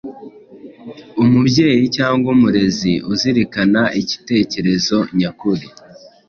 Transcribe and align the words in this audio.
Umubyeyi 1.23 1.83
cyangwa 1.97 2.27
umurezi 2.35 2.91
uzirikana 3.11 3.81
icyitegererezo 4.01 4.97
nyakuri 5.17 5.65